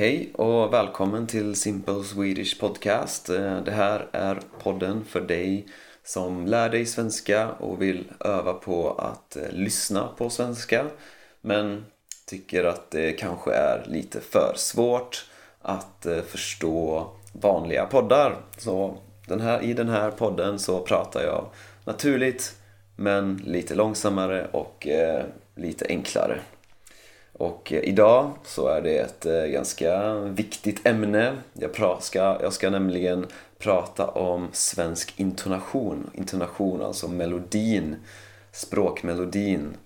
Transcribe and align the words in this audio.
hej 0.00 0.30
och 0.34 0.72
välkommen 0.72 1.26
till 1.26 1.54
Simple 1.54 2.04
Swedish 2.04 2.60
Podcast. 2.60 3.28
Eh, 3.28 3.62
det 3.64 3.70
här 3.70 4.08
är 4.12 4.40
podden 4.62 5.04
för 5.04 5.20
dig 5.20 5.66
som 6.04 6.46
lär 6.46 6.68
dig 6.68 6.86
svenska 6.86 7.50
och 7.50 7.82
vill 7.82 8.04
öva 8.20 8.52
på 8.52 8.92
att 8.92 9.36
eh, 9.36 9.50
lyssna 9.50 10.08
på 10.18 10.30
svenska 10.30 10.86
men 11.40 11.84
tycker 12.26 12.64
att 12.64 12.90
det 12.90 13.12
kanske 13.12 13.52
är 13.52 13.84
lite 13.86 14.20
för 14.20 14.52
svårt 14.56 15.26
att 15.62 16.06
eh, 16.06 16.20
förstå 16.20 17.10
vanliga 17.32 17.86
poddar. 17.86 18.36
Så 18.58 18.96
den 19.26 19.40
här, 19.40 19.62
i 19.62 19.74
den 19.74 19.88
här 19.88 20.10
podden 20.10 20.58
så 20.58 20.80
pratar 20.80 21.22
jag 21.22 21.46
naturligt 21.84 22.54
men 22.96 23.36
lite 23.36 23.74
långsammare 23.74 24.48
och 24.52 24.86
eh, 24.86 25.24
lite 25.54 25.86
enklare. 25.88 26.40
Och 27.40 27.72
eh, 27.72 27.80
idag 27.82 28.30
så 28.44 28.68
är 28.68 28.80
det 28.80 28.98
ett 28.98 29.26
eh, 29.26 29.44
ganska 29.44 30.14
viktigt 30.14 30.86
ämne. 30.86 31.36
Jag 31.52 32.02
ska, 32.02 32.18
jag 32.18 32.52
ska 32.52 32.70
nämligen 32.70 33.26
prata 33.58 34.06
om 34.06 34.48
svensk 34.52 35.20
intonation. 35.20 36.10
Intonation, 36.14 36.82
alltså 36.82 37.08
melodin, 37.08 37.96
språkmelodin. 38.52 39.76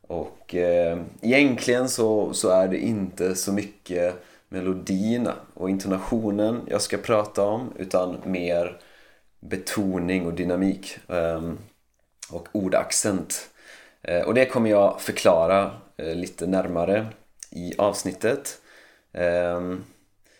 Och 0.00 0.54
eh, 0.54 0.98
egentligen 1.20 1.88
så, 1.88 2.32
så 2.32 2.48
är 2.48 2.68
det 2.68 2.78
inte 2.78 3.34
så 3.34 3.52
mycket 3.52 4.14
melodierna 4.48 5.34
och 5.54 5.70
intonationen 5.70 6.60
jag 6.66 6.82
ska 6.82 6.96
prata 6.96 7.42
om 7.42 7.72
utan 7.78 8.16
mer 8.24 8.80
betoning 9.40 10.26
och 10.26 10.34
dynamik 10.34 10.98
eh, 11.08 11.52
och 12.30 12.48
ordaccent. 12.52 13.50
Eh, 14.02 14.22
och 14.22 14.34
det 14.34 14.46
kommer 14.46 14.70
jag 14.70 15.00
förklara 15.00 15.70
Eh, 15.96 16.14
lite 16.14 16.46
närmare 16.46 17.06
i 17.50 17.74
avsnittet. 17.78 18.60
Ehm, 19.12 19.84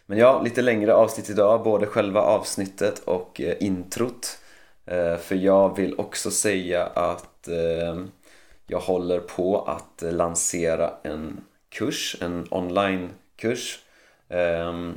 men 0.06 0.18
ja, 0.18 0.42
lite 0.42 0.62
längre 0.62 0.94
avsnitt 0.94 1.30
idag, 1.30 1.64
både 1.64 1.86
själva 1.86 2.20
avsnittet 2.20 2.98
och 3.04 3.40
eh, 3.40 3.56
introt. 3.60 4.38
Eh, 4.86 5.16
för 5.16 5.34
jag 5.34 5.76
vill 5.76 5.94
också 5.98 6.30
säga 6.30 6.86
att 6.86 7.48
ehm, 7.48 8.10
jag 8.66 8.80
håller 8.80 9.20
på 9.20 9.62
att 9.62 10.02
lansera 10.12 10.92
en 11.02 11.44
kurs, 11.68 12.16
en 12.20 12.46
onlinekurs 12.50 13.78
ehm, 14.28 14.94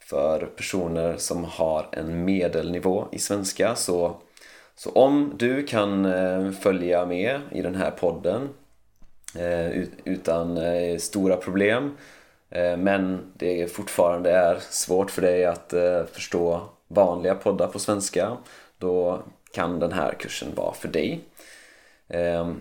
för 0.00 0.46
personer 0.46 1.16
som 1.16 1.44
har 1.44 1.88
en 1.92 2.24
medelnivå 2.24 3.08
i 3.12 3.18
svenska. 3.18 3.74
Så, 3.74 4.16
så 4.74 4.90
om 4.90 5.34
du 5.36 5.66
kan 5.66 6.12
följa 6.52 7.06
med 7.06 7.40
i 7.52 7.62
den 7.62 7.74
här 7.74 7.90
podden 7.90 8.48
Eh, 9.38 9.84
utan 10.04 10.56
eh, 10.56 10.98
stora 10.98 11.36
problem. 11.36 11.96
Eh, 12.50 12.76
men 12.76 13.32
det 13.34 13.72
fortfarande 13.72 14.30
är 14.30 14.58
svårt 14.60 15.10
för 15.10 15.22
dig 15.22 15.44
att 15.44 15.74
förstå 16.12 16.60
vanliga 16.88 17.34
poddar 17.34 17.66
på 17.66 17.78
svenska. 17.78 18.36
Då 18.78 19.22
kan 19.52 19.78
den 19.78 19.92
här 19.92 20.14
kursen 20.18 20.54
vara 20.54 20.74
för 20.74 20.88
dig. 20.88 21.20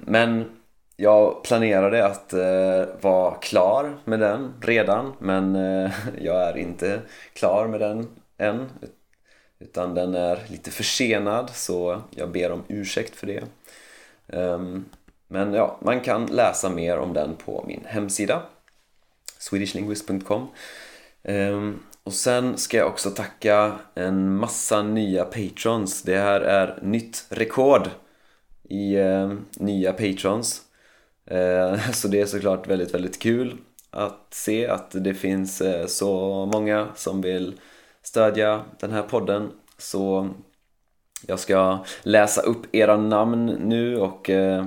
Men 0.06 0.46
jag 0.96 1.44
planerade 1.44 2.06
att 2.06 2.34
vara 3.02 3.36
klar 3.36 3.98
med 4.06 4.20
den 4.20 4.54
redan 4.62 5.14
men 5.20 5.56
jag 6.22 6.48
är 6.48 6.58
inte 6.58 7.02
klar 7.34 7.68
med 7.68 7.80
den 7.80 8.08
än. 8.38 8.70
Utan 9.60 9.96
den 9.96 10.16
är 10.16 10.40
lite 10.48 10.72
försenad 10.72 11.50
så 11.50 12.02
jag 12.16 12.30
ber 12.32 12.52
om 12.52 12.64
ursäkt 12.68 13.16
för 13.16 13.28
det. 13.28 13.44
Ehm, 14.28 14.86
men 15.32 15.54
ja, 15.54 15.78
man 15.82 16.02
kan 16.02 16.26
läsa 16.26 16.70
mer 16.70 16.98
om 16.98 17.14
den 17.14 17.36
på 17.36 17.64
min 17.68 17.84
hemsida 17.86 18.42
swedishlinguist.com 19.38 20.48
ehm, 21.24 21.80
Och 22.04 22.14
sen 22.14 22.58
ska 22.58 22.78
jag 22.78 22.88
också 22.88 23.10
tacka 23.10 23.80
en 23.96 24.36
massa 24.36 24.82
nya 24.82 25.26
patrons. 25.26 26.02
Det 26.02 26.18
här 26.18 26.42
är 26.42 26.80
nytt 26.82 27.26
rekord 27.30 27.90
i 28.64 28.96
eh, 28.96 29.34
nya 29.54 29.94
patrons. 29.94 30.62
Eh, 31.26 31.90
så 31.92 32.08
det 32.08 32.22
är 32.22 32.26
såklart 32.26 32.68
väldigt, 32.68 32.94
väldigt 32.94 33.20
kul 33.20 33.58
att 33.90 34.28
se 34.30 34.68
att 34.68 34.92
det 34.92 35.14
finns 35.14 35.62
eh, 35.62 35.86
så 35.86 36.46
många 36.54 36.88
som 36.96 37.22
vill 37.22 37.60
stödja 38.02 38.66
den 38.80 38.92
här 38.92 39.04
podden. 39.04 39.52
Så 39.78 40.30
jag 41.28 41.40
ska 41.40 41.86
läsa 42.04 42.42
upp 42.42 42.76
era 42.76 42.98
namn 42.98 43.46
nu 43.46 43.98
och 43.98 44.30
eh, 44.30 44.66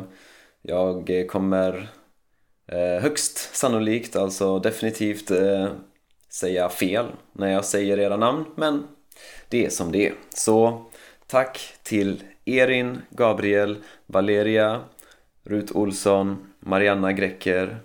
jag 0.63 1.27
kommer 1.31 1.89
eh, 2.67 3.03
högst 3.03 3.57
sannolikt, 3.57 4.17
alltså 4.17 4.59
definitivt 4.59 5.31
eh, 5.31 5.73
säga 6.29 6.69
fel 6.69 7.07
när 7.33 7.49
jag 7.53 7.65
säger 7.65 7.99
era 7.99 8.17
namn, 8.17 8.45
men 8.57 8.87
det 9.49 9.65
är 9.67 9.71
som 9.71 9.93
det 9.93 10.07
är. 10.07 10.15
Så 10.35 10.87
tack 11.27 11.75
till 11.83 12.23
Erin, 12.45 13.03
Gabriel, 13.11 13.77
Valeria, 14.07 14.81
Rut 15.45 15.73
Olsson, 15.73 16.53
Marianna 16.61 17.13
Grecker, 17.13 17.77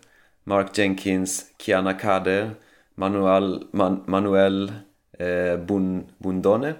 Mark 0.43 0.77
Jenkins, 0.77 1.45
Kiana 1.57 1.93
Kade, 1.93 2.51
Manuel, 2.95 3.67
Man, 3.71 4.03
Manuel 4.07 4.71
eh, 5.19 5.57
Bun, 5.57 6.05
Bundone. 6.17 6.73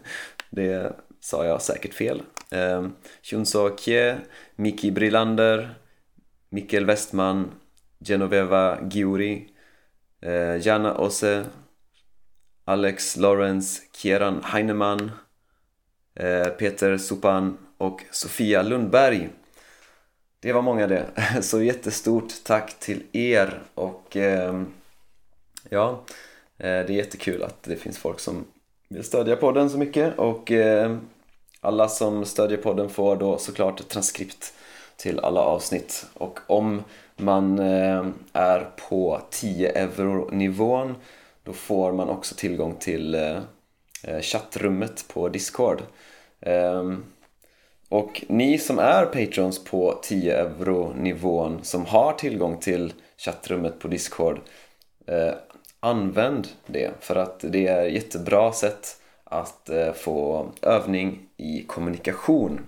det 0.50 0.92
sa 1.20 1.44
jag 1.44 1.62
säkert 1.62 1.94
fel. 1.94 2.22
Eh, 2.50 2.88
Shunso 3.22 3.76
Kye, 3.76 4.20
Miki 4.56 4.90
Brillander, 4.90 5.74
Mikkel 6.50 6.86
Westman, 6.86 7.50
Genoveva 8.00 8.78
Giuri, 8.88 9.48
eh, 10.20 10.56
Jana 10.66 10.98
Ose, 10.98 11.44
Alex 12.64 13.16
Lawrence, 13.16 13.82
Kieran 13.92 14.42
Heinemann, 14.44 15.10
eh, 16.14 16.48
Peter 16.48 16.98
Supan 16.98 17.58
och 17.78 18.02
Sofia 18.10 18.62
Lundberg. 18.62 19.28
Det 20.40 20.52
var 20.52 20.62
många 20.62 20.86
det. 20.86 21.06
Så 21.42 21.62
jättestort 21.62 22.44
tack 22.44 22.80
till 22.80 23.02
er 23.12 23.60
och 23.74 24.16
ehm, 24.16 24.60
eh, 24.60 24.66
ja, 25.68 26.04
det 26.56 26.66
är 26.66 26.90
jättekul 26.90 27.42
att 27.42 27.62
det 27.62 27.76
finns 27.76 27.98
folk 27.98 28.20
som 28.20 28.44
vill 28.88 29.04
stödja 29.04 29.36
podden 29.36 29.70
så 29.70 29.78
mycket 29.78 30.18
och 30.18 30.52
eh, 30.52 30.98
alla 31.60 31.88
som 31.88 32.24
stödjer 32.24 32.58
podden 32.58 32.88
får 32.88 33.16
då 33.16 33.38
såklart 33.38 33.80
ett 33.80 33.88
transkript 33.88 34.52
till 34.96 35.20
alla 35.20 35.40
avsnitt 35.40 36.06
och 36.14 36.40
om 36.46 36.82
man 37.16 37.58
eh, 37.58 38.06
är 38.32 38.70
på 38.88 39.20
10 39.30 39.72
euro 39.72 40.30
nivån 40.30 40.94
då 41.42 41.52
får 41.52 41.92
man 41.92 42.08
också 42.08 42.34
tillgång 42.34 42.74
till 42.74 43.14
eh, 43.14 43.38
eh, 44.02 44.20
chattrummet 44.20 45.04
på 45.08 45.28
Discord. 45.28 45.82
Ehm, 46.40 47.04
och 47.88 48.24
ni 48.28 48.58
som 48.58 48.78
är 48.78 49.06
patrons 49.06 49.64
på 49.64 49.98
10 50.02 50.36
euro 50.36 50.92
nivån 50.96 51.60
som 51.62 51.86
har 51.86 52.12
tillgång 52.12 52.56
till 52.56 52.92
chattrummet 53.16 53.78
på 53.78 53.88
Discord 53.88 54.40
använd 55.80 56.48
det 56.66 56.90
för 57.00 57.16
att 57.16 57.40
det 57.40 57.66
är 57.66 57.86
ett 57.86 57.92
jättebra 57.92 58.52
sätt 58.52 59.00
att 59.24 59.70
få 59.94 60.48
övning 60.62 61.27
i 61.38 61.64
kommunikation. 61.66 62.60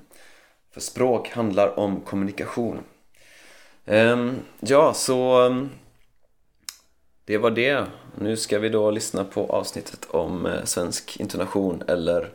För 0.70 0.80
språk 0.80 1.28
handlar 1.28 1.78
om 1.78 2.00
kommunikation. 2.00 2.78
Ehm, 3.86 4.34
ja, 4.60 4.94
så 4.94 5.46
ehm, 5.46 5.68
det 7.24 7.38
var 7.38 7.50
det. 7.50 7.86
Nu 8.18 8.36
ska 8.36 8.58
vi 8.58 8.68
då 8.68 8.90
lyssna 8.90 9.24
på 9.24 9.46
avsnittet 9.46 10.06
om 10.10 10.46
eh, 10.46 10.64
svensk 10.64 11.20
intonation 11.20 11.82
eller 11.88 12.28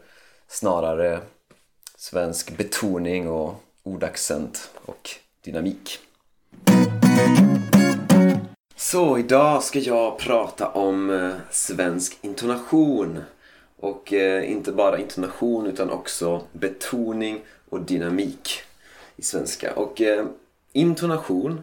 snarare 0.47 1.19
svensk 1.97 2.57
betoning 2.57 3.29
och 3.29 3.56
ordaccent 3.84 4.69
och 4.85 5.09
dynamik. 5.44 6.00
Så 8.76 9.17
idag 9.17 9.64
ska 9.64 9.79
jag 9.79 10.20
prata 10.20 10.70
om 10.70 11.09
eh, 11.09 11.32
svensk 11.52 12.17
intonation 12.22 13.23
och 13.85 14.14
eh, 14.14 14.52
inte 14.52 14.72
bara 14.72 14.99
intonation 14.99 15.67
utan 15.67 15.90
också 15.90 16.41
betoning 16.52 17.41
och 17.70 17.82
dynamik 17.82 18.61
i 19.16 19.22
svenska. 19.22 19.73
Och 19.76 20.02
eh, 20.02 20.26
intonation, 20.72 21.61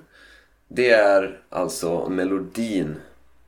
det 0.69 0.91
är 0.91 1.41
alltså 1.49 2.09
melodin 2.09 2.97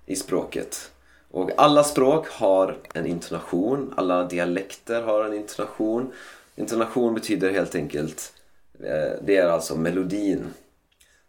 i 0.06 0.16
språket. 0.16 0.90
Och 1.30 1.50
alla 1.56 1.84
språk 1.84 2.28
har 2.28 2.76
en 2.94 3.06
intonation, 3.06 3.94
alla 3.96 4.24
dialekter 4.24 5.02
har 5.02 5.24
en 5.24 5.34
intonation. 5.34 6.12
Intonation 6.56 7.14
betyder 7.14 7.50
helt 7.50 7.74
enkelt, 7.74 8.32
eh, 8.80 9.12
det 9.24 9.36
är 9.36 9.46
alltså 9.46 9.76
melodin. 9.76 10.44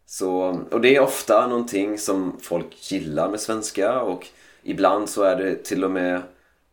Så, 0.06 0.59
och 0.71 0.81
det 0.81 0.95
är 0.95 1.00
ofta 1.00 1.47
någonting 1.47 1.97
som 1.97 2.38
folk 2.42 2.92
gillar 2.92 3.30
med 3.30 3.39
svenska 3.39 4.01
och 4.01 4.27
ibland 4.63 5.09
så 5.09 5.24
är 5.24 5.36
det 5.36 5.63
till 5.63 5.83
och 5.83 5.92
med 5.92 6.21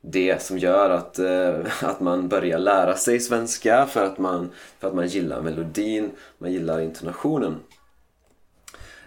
det 0.03 0.43
som 0.43 0.59
gör 0.59 0.91
att, 0.91 1.19
eh, 1.19 1.83
att 1.83 2.01
man 2.01 2.29
börjar 2.29 2.59
lära 2.59 2.97
sig 2.97 3.21
svenska 3.21 3.87
för 3.87 4.05
att, 4.05 4.19
man, 4.19 4.51
för 4.81 4.89
att 4.89 4.95
man 4.95 5.07
gillar 5.07 5.41
melodin, 5.41 6.11
man 6.39 6.53
gillar 6.53 6.81
intonationen. 6.81 7.57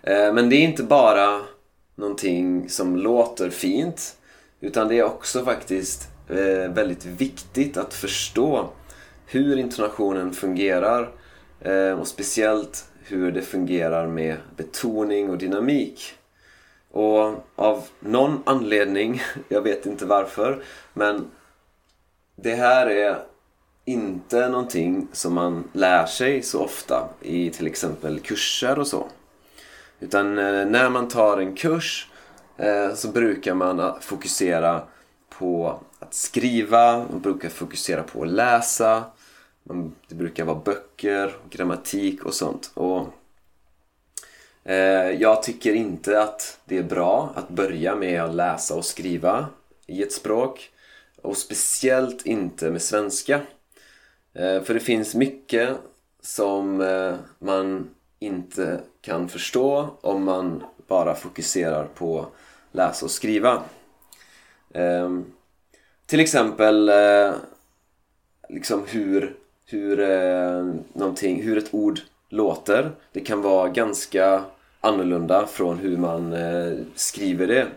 Eh, 0.04 0.34
men 0.34 0.50
det 0.50 0.56
är 0.56 0.64
inte 0.64 0.84
bara 0.84 1.42
någonting 1.96 2.70
som 2.70 2.98
låter 2.98 3.50
fint 3.50 4.18
utan 4.60 4.88
det 4.88 5.00
är 5.00 5.04
också 5.04 5.46
faktiskt 5.46 6.10
eh, 6.30 6.72
väldigt 6.72 7.06
viktigt 7.06 7.78
att 7.78 7.94
förstå 7.94 8.70
hur 9.26 9.58
intonationen 9.58 10.34
fungerar 10.34 11.12
eh, 11.62 11.92
och 11.92 12.08
speciellt 12.08 12.86
hur 13.04 13.32
det 13.32 13.42
fungerar 13.42 14.08
med 14.08 14.38
betoning 14.58 15.30
och 15.30 15.38
dynamik. 15.38 16.14
Och 16.96 17.46
av 17.56 17.88
någon 18.00 18.44
anledning, 18.46 19.22
jag 19.48 19.62
vet 19.62 19.86
inte 19.86 20.06
varför, 20.06 20.64
men 20.94 21.32
det 22.36 22.56
här 22.56 22.88
är 22.88 23.18
inte 23.86 24.50
någonting 24.50 25.08
som 25.12 25.34
man 25.34 25.64
lär 25.74 26.06
sig 26.06 26.42
så 26.42 26.64
ofta 26.64 27.10
i 27.22 27.50
till 27.50 27.68
exempel 27.68 28.20
kurser 28.20 28.80
och 28.80 28.88
så. 28.88 29.08
Utan 30.00 30.38
eh, 30.38 30.66
när 30.66 30.90
man 30.90 31.08
tar 31.08 31.38
en 31.38 31.56
kurs 31.56 32.10
eh, 32.58 32.94
så 32.94 33.08
brukar 33.08 33.54
man 33.54 34.02
fokusera 34.02 34.82
på 35.30 35.80
att 36.00 36.14
skriva, 36.14 36.98
man 36.98 37.22
brukar 37.22 37.50
fokusera 37.50 38.04
på 38.04 38.22
att 38.22 38.30
läsa. 38.30 39.04
Det 40.08 40.16
brukar 40.16 40.46
vara 40.46 40.60
böcker, 40.66 41.36
grammatik 41.50 42.26
och 42.26 42.34
sånt. 42.34 42.72
Och 42.74 43.08
Eh, 44.66 45.12
jag 45.22 45.44
tycker 45.44 45.74
inte 45.74 46.22
att 46.22 46.60
det 46.66 46.78
är 46.78 46.84
bra 46.84 47.34
att 47.36 47.50
börja 47.50 47.96
med 47.96 48.24
att 48.24 48.36
läsa 48.36 48.76
och 48.76 48.86
skriva 48.86 49.48
i 49.88 50.04
ett 50.04 50.14
språk. 50.14 50.70
Och 51.22 51.38
speciellt 51.38 52.26
inte 52.26 52.72
med 52.72 52.82
svenska. 52.82 53.42
Eh, 54.34 54.62
för 54.62 54.74
det 54.74 54.80
finns 54.80 55.16
mycket 55.16 55.78
som 56.22 56.82
eh, 56.82 57.16
man 57.40 57.90
inte 58.20 58.80
kan 59.02 59.30
förstå 59.30 59.90
om 60.02 60.24
man 60.24 60.64
bara 60.88 61.16
fokuserar 61.16 61.86
på 61.86 62.28
läsa 62.72 63.06
och 63.06 63.12
skriva. 63.12 63.64
Till 66.06 66.20
exempel 66.20 66.92
liksom 68.50 68.84
hur, 68.88 69.36
hur, 69.66 70.00
eh, 70.00 70.66
hur 71.22 71.58
ett 71.58 71.74
ord 71.74 72.00
låter. 72.36 72.92
Det 73.12 73.20
kan 73.20 73.42
vara 73.42 73.70
ganska 73.70 74.44
annorlunda 74.82 75.48
från 75.48 75.78
hur 75.78 75.98
man 75.98 76.34
eh, 76.34 76.78
skriver 76.96 77.48
det. 77.48 77.68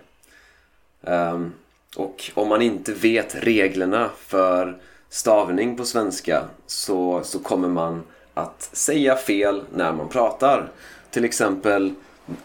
Um, 1.01 1.53
och 1.97 2.31
om 2.35 2.49
man 2.49 2.63
inte 2.63 2.93
vet 2.93 3.35
reglerna 3.35 4.11
för 4.19 4.81
stavning 5.09 5.77
på 5.77 5.85
svenska 5.85 6.45
så, 6.67 7.21
så 7.25 7.39
kommer 7.39 7.69
man 7.69 8.03
att 8.35 8.71
säga 8.73 9.17
fel 9.17 9.63
när 9.75 9.93
man 9.93 10.09
pratar. 10.09 10.71
Till 11.11 11.25
exempel 11.25 11.95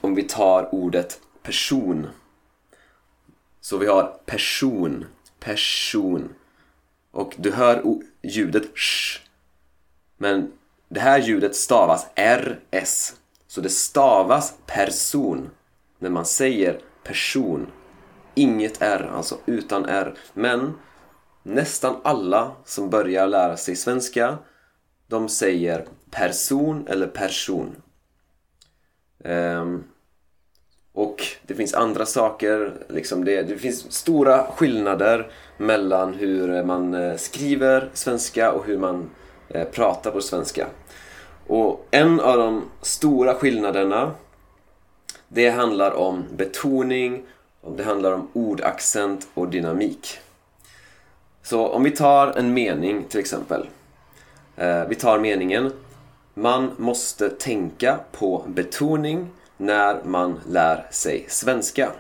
om 0.02 0.16
vi 0.16 0.24
tar 0.24 0.76
ordet 0.76 1.20
person. 1.44 2.08
Så 3.62 3.78
vi 3.78 3.86
har 3.86 4.20
person, 4.26 5.06
person. 5.40 6.30
Och 7.12 7.34
du 7.38 7.52
hör 7.52 7.84
ljudet 8.22 8.78
sh. 8.78 9.20
Men 10.18 10.52
det 10.94 11.00
här 11.00 11.20
ljudet 11.20 11.56
stavas 11.56 12.06
rs. 12.16 13.14
Så 13.48 13.62
det 13.62 13.70
stavas 13.70 14.54
person 14.66 15.50
när 16.00 16.10
man 16.10 16.26
säger 16.26 16.80
person. 17.04 17.68
Inget 18.36 18.82
r, 18.82 19.12
alltså 19.16 19.38
utan 19.46 19.86
r. 19.86 20.14
Men 20.34 20.74
nästan 21.44 21.96
alla 22.04 22.52
som 22.66 22.90
börjar 22.90 23.28
lära 23.28 23.58
sig 23.58 23.76
svenska 23.76 24.38
de 25.08 25.30
säger 25.30 25.86
person 26.12 26.88
eller 26.88 27.08
person. 27.08 27.76
Um, 29.24 29.84
och 30.94 31.24
det 31.48 31.56
finns 31.56 31.74
andra 31.74 32.06
saker, 32.06 32.74
liksom 32.90 33.26
det, 33.26 33.44
det 33.44 33.58
finns 33.58 33.92
stora 33.92 34.44
skillnader 34.44 35.32
mellan 35.58 36.14
hur 36.14 36.64
man 36.64 36.94
eh, 36.94 37.16
skriver 37.16 37.90
svenska 37.94 38.52
och 38.52 38.66
hur 38.66 38.78
man 38.78 39.10
Eh, 39.54 39.66
pratar 39.66 40.12
på 40.12 40.22
svenska. 40.22 40.68
Och 41.48 41.88
en 41.92 42.20
av 42.20 42.38
de 42.38 42.70
stora 42.82 43.34
skillnaderna 43.36 44.12
det 45.28 45.50
handlar 45.50 45.92
om 45.92 46.24
betoning, 46.32 47.24
det 47.78 47.84
handlar 47.84 48.12
om 48.12 48.28
ordaccent 48.34 49.28
och 49.34 49.48
dynamik. 49.48 50.20
Så 51.44 51.68
om 51.68 51.84
vi 51.84 51.92
tar 51.92 52.28
en 52.28 52.54
mening 52.54 53.04
till 53.04 53.20
exempel. 53.20 53.70
Eh, 54.56 54.86
vi 54.86 54.96
tar 54.96 55.20
meningen 55.20 55.72
Man 56.34 56.72
måste 56.78 57.30
tänka 57.30 58.00
på 58.12 58.44
betoning 58.48 59.30
när 59.58 60.04
man 60.04 60.40
lär 60.50 60.88
sig 60.92 61.26
svenska. 61.30 61.92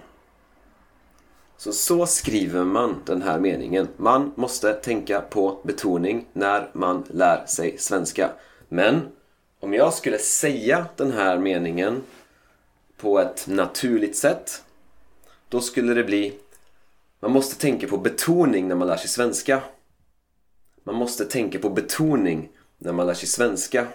Så, 1.63 1.74
så 1.74 2.06
skriver 2.06 2.63
man 2.63 3.01
den 3.06 3.21
här 3.21 3.39
meningen. 3.39 3.88
Man 3.98 4.31
måste 4.36 4.74
tänka 4.74 5.21
på 5.21 5.60
betoning 5.63 6.25
när 6.33 6.69
man 6.74 7.04
lär 7.10 7.45
sig 7.45 7.77
svenska. 7.77 8.31
Men 8.69 9.01
om 9.60 9.74
jag 9.74 9.94
skulle 9.94 10.18
säga 10.18 10.86
den 10.95 11.12
här 11.12 11.39
meningen 11.39 12.04
på 12.98 13.19
ett 13.19 13.48
naturligt 13.48 14.15
sätt 14.15 14.63
då 15.50 15.62
skulle 15.62 15.94
det 15.94 16.04
bli 16.04 16.39
Man 17.19 17.31
måste 17.31 17.56
tänka 17.56 17.88
på 17.88 17.98
betoning 17.98 18.68
när 18.68 18.75
man 18.75 18.88
lär 18.88 18.98
sig 18.98 19.09
svenska. 19.09 19.62
Man 20.83 20.95
måste 20.95 21.25
tänka 21.25 21.59
på 21.59 21.69
betoning 21.69 22.50
när 22.77 22.94
man 22.94 23.07
lär 23.07 23.13
sig 23.13 23.27
svenska. 23.27 23.88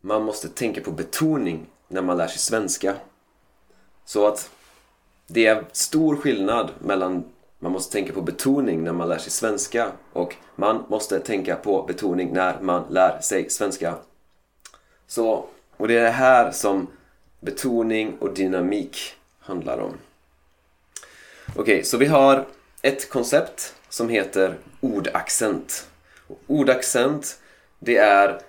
Man 0.00 0.22
måste 0.22 0.48
tänka 0.48 0.80
på 0.80 0.90
betoning 0.90 1.66
när 1.88 2.02
man 2.02 2.16
lär 2.16 2.28
sig 2.28 2.38
svenska. 2.38 2.96
Så 4.04 4.26
att 4.26 4.50
det 5.32 5.46
är 5.46 5.64
stor 5.72 6.16
skillnad 6.16 6.70
mellan 6.78 7.24
man 7.58 7.72
måste 7.72 7.92
tänka 7.92 8.12
på 8.12 8.20
betoning 8.22 8.84
när 8.84 8.92
man 8.92 9.08
lär 9.08 9.18
sig 9.18 9.32
svenska 9.32 9.92
och 10.12 10.36
man 10.56 10.84
måste 10.88 11.20
tänka 11.20 11.56
på 11.56 11.82
betoning 11.82 12.32
när 12.32 12.60
man 12.60 12.84
lär 12.90 13.20
sig 13.20 13.50
svenska. 13.50 13.94
Så, 15.06 15.44
och 15.76 15.88
det 15.88 15.98
är 15.98 16.02
det 16.02 16.10
här 16.10 16.50
som 16.50 16.86
betoning 17.40 18.16
och 18.20 18.34
dynamik 18.34 19.14
handlar 19.40 19.78
om. 19.78 19.92
Okej, 21.48 21.62
okay, 21.62 21.82
så 21.82 21.96
vi 21.96 22.06
har 22.06 22.46
ett 22.82 23.10
koncept 23.10 23.74
som 23.88 24.08
heter 24.08 24.58
ordaccent. 24.80 25.86
Och 26.26 26.38
ordaccent, 26.46 27.38
det 27.78 27.96
är 27.96 28.40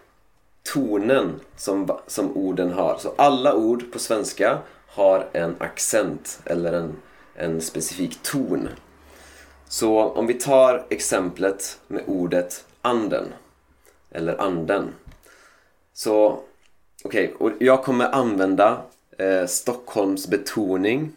tonen 0.64 1.40
som, 1.56 1.98
som 2.08 2.38
orden 2.38 2.72
har. 2.72 2.98
Så 2.98 3.14
alla 3.18 3.56
ord 3.56 3.92
på 3.94 4.00
svenska 4.00 4.60
har 4.94 5.28
en 5.32 5.56
accent 5.60 6.40
eller 6.46 6.74
en, 6.74 6.96
en 7.36 7.62
specifik 7.62 8.24
ton. 8.24 8.70
Så 9.68 10.00
om 10.00 10.28
vi 10.28 10.34
tar 10.34 10.86
exemplet 10.90 11.80
med 11.88 12.04
ordet 12.08 12.66
anden 12.82 13.26
eller 14.12 14.42
anden. 14.42 14.94
Så 15.94 16.40
okej, 17.04 17.34
okay, 17.40 17.48
och 17.48 17.62
jag 17.62 17.84
kommer 17.84 18.06
använda 18.06 18.82
eh, 19.18 19.46
Stockholms 19.46 20.28
betoning 20.28 21.12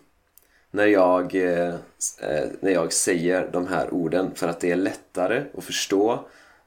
när 0.71 0.87
jag, 0.87 1.35
eh, 1.35 1.75
eh, 2.21 2.49
när 2.61 2.73
jag 2.73 2.93
säger 2.93 3.49
de 3.53 3.67
här 3.67 3.95
orden 3.95 4.35
för 4.35 4.49
att 4.49 4.61
det 4.61 4.71
är 4.71 4.77
lättare 4.77 5.45
att 5.59 5.65
förstå 5.65 6.25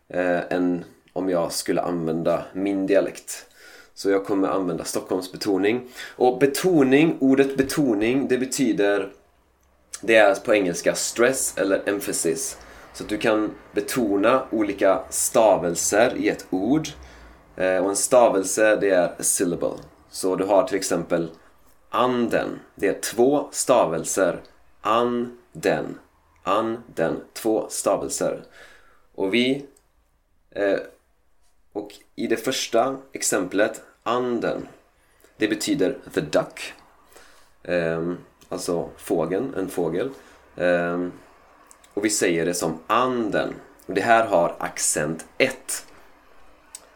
eh, 0.08 0.54
än 0.54 0.86
om 1.13 1.30
jag 1.30 1.51
skulle 1.51 1.82
använda 1.82 2.46
min 2.54 2.88
dialekt. 2.88 3.46
Så 4.00 4.10
jag 4.10 4.25
kommer 4.25 4.48
använda 4.48 4.84
Stockholmsbetoning. 4.84 5.88
Och 6.15 6.39
betoning, 6.39 7.18
ordet 7.20 7.58
betoning, 7.58 8.27
det 8.27 8.38
betyder 8.38 9.12
det 10.01 10.15
är 10.15 10.36
på 10.36 10.53
engelska 10.53 10.96
stress 10.96 11.58
eller 11.58 11.89
emphasis. 11.89 12.58
Så 12.94 13.03
att 13.03 13.10
du 13.10 13.18
kan 13.18 13.51
betona 13.72 14.46
olika 14.51 15.03
stavelser 15.10 16.18
i 16.18 16.29
ett 16.29 16.46
ord. 16.50 16.88
Eh, 17.56 17.77
och 17.77 17.89
en 17.89 17.96
stavelse 17.96 18.75
det 18.75 18.89
är 18.89 19.08
a 19.08 19.12
syllable. 19.20 19.74
Så 20.10 20.36
du 20.36 20.44
har 20.44 20.68
till 20.68 20.77
exempel 20.77 21.32
anden. 21.89 22.60
Det 22.75 22.88
är 22.88 23.01
två 23.01 23.50
stavelser. 23.51 24.41
An-den. 24.82 26.00
An-den. 26.44 27.22
Två 27.34 27.68
stavelser. 27.70 28.44
Och 29.15 29.34
vi... 29.34 29.65
Eh, 30.51 30.79
och 31.74 31.96
i 32.15 32.27
det 32.27 32.38
första 32.38 32.98
exemplet, 33.13 33.82
anden. 34.10 34.68
Det 35.38 35.48
betyder 35.48 35.98
the 36.13 36.22
duck. 36.22 36.74
Um, 37.63 38.18
alltså 38.50 38.89
fågeln, 38.98 39.54
en 39.58 39.70
fågel. 39.70 40.10
Um, 40.56 41.12
och 41.94 42.06
vi 42.06 42.10
säger 42.10 42.46
det 42.46 42.54
som 42.54 42.80
anden. 42.88 43.56
Och 43.86 43.94
det 43.94 44.01
här 44.01 44.25
har 44.25 44.56
accent 44.60 45.25
1. 45.38 45.86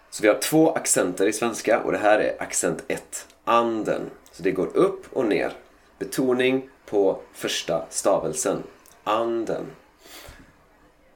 Så 0.10 0.24
vi 0.24 0.28
har 0.28 0.40
två 0.40 0.72
accenter 0.72 1.28
i 1.28 1.34
svenska 1.34 1.80
och 1.80 1.92
det 1.92 1.98
här 1.98 2.20
är 2.20 2.42
accent 2.42 2.84
1. 2.88 3.28
Anden. 3.44 4.10
Så 4.32 4.44
det 4.44 4.52
går 4.52 4.78
upp 4.78 5.06
och 5.14 5.26
ner. 5.26 5.54
Betoning 6.00 6.70
på 6.86 7.22
första 7.34 7.86
stavelsen. 7.90 8.64
Anden. 9.04 9.66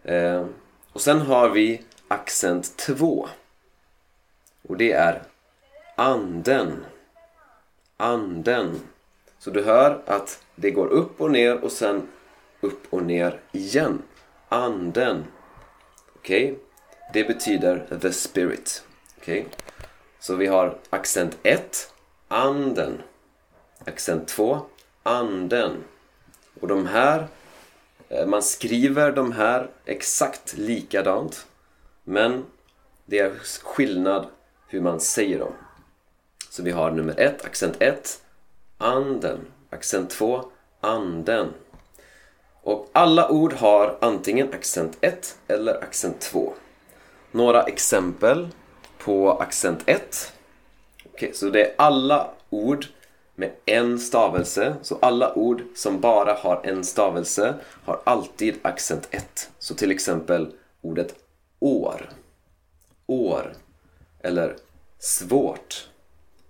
Um, 0.03 0.53
och 0.93 1.01
sen 1.01 1.21
har 1.21 1.49
vi 1.49 1.81
accent 2.07 2.77
2. 2.77 3.27
Och 4.67 4.77
det 4.77 4.91
är 4.91 5.23
anden. 5.99 6.85
Anden. 7.97 8.81
Så 9.39 9.49
du 9.49 9.63
hör 9.63 10.01
att 10.05 10.43
det 10.55 10.71
går 10.71 10.87
upp 10.87 11.21
och 11.21 11.31
ner 11.31 11.63
och 11.63 11.71
sen 11.71 12.07
upp 12.61 12.87
och 12.89 13.03
ner 13.03 13.39
igen. 13.51 14.01
Anden. 14.49 15.25
Okej? 16.15 16.51
Okay? 16.51 16.63
Det 17.13 17.23
betyder 17.23 17.99
the 18.01 18.13
spirit. 18.13 18.83
Okej? 19.17 19.39
Okay? 19.39 19.51
Så 20.19 20.35
vi 20.35 20.47
har 20.47 20.77
accent 20.89 21.37
1, 21.43 21.93
anden. 22.27 23.01
Accent 23.85 24.27
2, 24.27 24.59
anden. 25.03 25.83
Och 26.61 26.67
de 26.67 26.85
här, 26.85 27.27
eh, 28.09 28.25
man 28.25 28.43
skriver 28.43 29.11
de 29.11 29.31
här 29.31 29.69
exakt 29.85 30.57
likadant. 30.57 31.47
Men 32.03 32.45
det 33.05 33.19
är 33.19 33.31
skillnad 33.63 34.27
hur 34.67 34.81
man 34.81 34.99
säger 34.99 35.39
dem. 35.39 35.53
Så 36.57 36.63
vi 36.63 36.71
har 36.71 36.91
nummer 36.91 37.19
1, 37.19 37.45
accent 37.45 37.81
1, 37.81 38.21
anden. 38.77 39.39
Accent 39.69 40.09
2, 40.09 40.43
anden. 40.81 41.53
Och 42.61 42.89
alla 42.91 43.29
ord 43.29 43.53
har 43.53 43.97
antingen 44.01 44.53
accent 44.53 44.97
1 45.01 45.37
eller 45.47 45.83
accent 45.83 46.21
2. 46.21 46.53
Några 47.31 47.63
exempel 47.63 48.47
på 48.97 49.31
accent 49.31 49.83
1. 49.85 50.33
Okay, 51.13 51.33
så 51.33 51.49
det 51.49 51.65
är 51.65 51.73
alla 51.77 52.29
ord 52.49 52.85
med 53.35 53.51
en 53.65 53.99
stavelse. 53.99 54.75
Så 54.81 54.97
alla 55.01 55.33
ord 55.35 55.61
som 55.75 55.99
bara 55.99 56.33
har 56.33 56.61
en 56.63 56.83
stavelse 56.83 57.55
har 57.85 58.01
alltid 58.03 58.55
accent 58.61 59.07
1. 59.11 59.49
Så 59.59 59.75
till 59.75 59.91
exempel 59.91 60.53
ordet 60.81 61.15
år. 61.59 62.09
År. 63.07 63.53
Eller 64.23 64.55
svårt. 64.99 65.89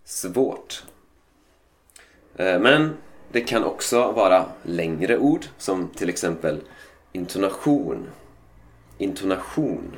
Svårt. 0.10 0.84
Eh, 2.36 2.60
men 2.60 2.98
det 3.32 3.42
kan 3.42 3.64
också 3.64 4.12
vara 4.12 4.46
längre 4.64 5.18
ord 5.18 5.46
som 5.58 5.90
till 5.90 6.10
exempel 6.10 6.62
intonation. 7.12 8.08
Intonation. 8.98 9.96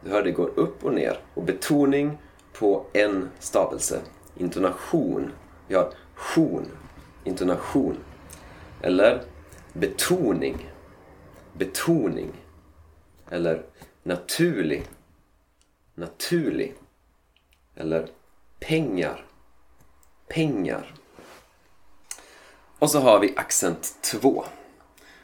Du 0.00 0.10
hör 0.10 0.22
det 0.22 0.30
går 0.30 0.58
upp 0.58 0.84
och 0.84 0.94
ner 0.94 1.18
och 1.34 1.42
betoning 1.42 2.18
på 2.52 2.86
en 2.92 3.30
stavelse. 3.38 4.00
Intonation. 4.36 5.32
Vi 5.68 5.74
har 5.74 5.92
sjon. 6.14 6.66
intonation. 7.24 7.96
Eller 8.82 9.22
betoning. 9.72 10.70
Betoning. 11.52 12.32
Eller 13.30 13.66
naturlig. 14.02 14.82
Naturlig. 15.94 16.74
Eller 17.74 18.08
pengar. 18.60 19.24
Pengar. 20.34 20.94
Och 22.78 22.90
så 22.90 23.00
har 23.00 23.18
vi 23.18 23.34
accent 23.36 23.94
2. 24.02 24.44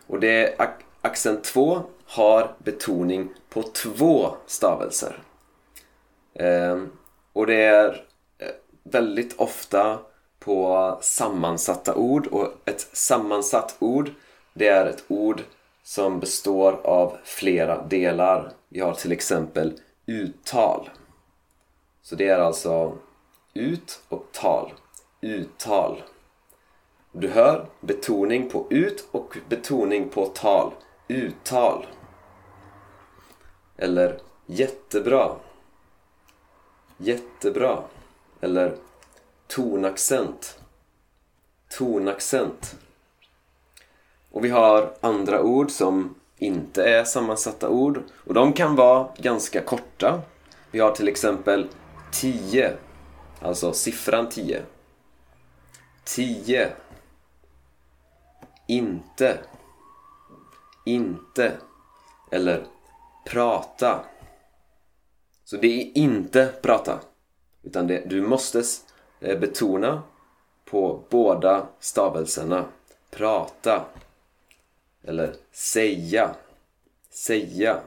Och 0.07 0.21
det 0.21 0.61
accent 1.01 1.45
2 1.45 1.83
har 2.05 2.55
betoning 2.59 3.29
på 3.49 3.63
två 3.63 4.35
stavelser. 4.47 5.23
Ehm, 6.35 6.91
och 7.33 7.47
det 7.47 7.63
är 7.63 8.05
eh, 8.39 8.49
väldigt 8.83 9.41
ofta 9.41 9.99
på 10.39 10.99
sammansatta 11.03 11.95
ord 11.95 12.27
och 12.27 12.53
ett 12.65 12.81
sammansatt 12.93 13.77
ord 13.79 14.11
det 14.55 14.67
är 14.67 14.87
ett 14.87 15.05
ord 15.09 15.43
som 15.83 16.21
består 16.21 16.81
av 16.85 17.17
flera 17.25 17.83
delar. 17.83 18.53
Vi 18.69 18.81
har 18.81 18.95
till 18.95 19.13
exempel 19.13 19.81
uttal. 20.07 20.91
Så 22.03 22.15
det 22.15 22.29
är 22.29 22.39
alltså 22.39 22.99
ut 23.55 24.01
och 24.09 24.27
tal. 24.33 24.73
Uttal. 25.21 26.03
Du 27.13 27.29
hör 27.29 27.67
betoning 27.81 28.51
på 28.51 28.67
ut 28.71 29.09
och 29.11 29.39
betoning 29.49 30.09
på 30.09 30.27
tal. 30.27 30.73
Uttal. 31.09 31.87
Eller 33.77 34.19
jättebra. 34.47 35.37
Jättebra. 36.97 37.83
Eller 38.41 38.77
tonaccent. 39.47 40.61
Tonaccent. 41.79 42.77
Och 44.31 44.45
vi 44.45 44.49
har 44.49 44.93
andra 45.01 45.43
ord 45.43 45.71
som 45.71 46.15
inte 46.39 46.85
är 46.85 47.05
sammansatta 47.05 47.69
ord. 47.69 48.03
Och 48.27 48.35
de 48.35 48.53
kan 48.53 48.77
vara 48.77 49.09
ganska 49.17 49.61
korta. 49.61 50.23
Vi 50.71 50.81
har 50.81 50.93
till 50.93 51.09
exempel 51.09 51.69
10. 52.13 52.77
Alltså 53.41 53.73
siffran 53.73 54.29
10. 54.29 54.63
10. 56.05 56.73
Inte. 58.67 59.39
Inte. 60.85 61.57
Eller 62.31 62.67
prata. 63.27 64.05
Så 65.45 65.57
det 65.57 65.67
är 65.67 65.99
inte 65.99 66.55
prata. 66.63 67.01
Utan 67.63 67.87
det, 67.87 68.11
du 68.11 68.23
måste 68.23 68.63
eh, 69.21 69.39
betona 69.39 70.03
på 70.65 71.03
båda 71.09 71.67
stavelserna. 71.81 72.65
Prata. 73.11 73.85
Eller 75.03 75.35
säga. 75.53 76.35
Säga. 77.11 77.81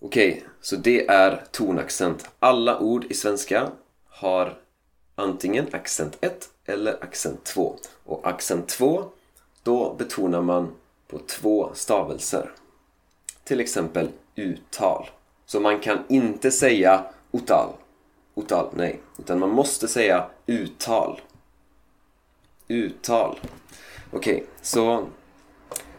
Okej, 0.00 0.32
okay, 0.32 0.42
så 0.60 0.76
det 0.76 1.06
är 1.06 1.44
tonaccent. 1.50 2.30
Alla 2.38 2.78
ord 2.78 3.04
i 3.04 3.14
svenska 3.14 3.70
har 4.08 4.58
antingen 5.14 5.66
accent 5.72 6.18
1 6.20 6.50
eller 6.66 7.04
accent 7.04 7.44
2. 7.44 7.76
Och 8.04 8.26
accent 8.26 8.68
2, 8.68 9.04
då 9.62 9.94
betonar 9.98 10.42
man 10.42 10.72
på 11.08 11.18
två 11.18 11.70
stavelser. 11.74 12.50
Till 13.44 13.60
exempel 13.60 14.08
uttal. 14.34 15.10
Så 15.46 15.60
man 15.60 15.80
kan 15.80 15.98
inte 16.08 16.50
säga 16.50 17.04
utal. 17.32 17.68
Utal, 18.34 18.70
nej. 18.74 19.00
Utan 19.18 19.38
man 19.38 19.50
måste 19.50 19.88
säga 19.88 20.26
uttal. 20.46 21.20
Uttal. 22.68 23.40
Okej, 24.10 24.34
okay, 24.34 24.46
så 24.62 25.06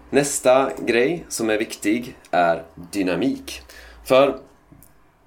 nästa 0.09 0.71
grej 0.79 1.25
som 1.29 1.49
är 1.49 1.57
viktig 1.57 2.17
är 2.31 2.63
dynamik. 2.91 3.61
För 4.05 4.39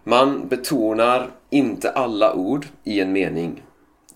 man 0.05 0.49
betonar 0.49 1.31
inte 1.51 1.91
alla 1.91 2.35
ord 2.35 2.67
i 2.85 3.01
en 3.01 3.13
mening. 3.13 3.63